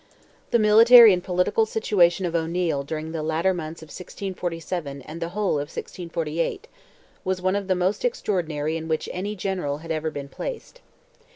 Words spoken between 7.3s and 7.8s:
one of the